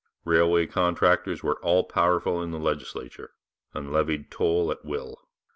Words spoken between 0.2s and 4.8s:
Railway contractors were all powerful in the legislature, and levied toll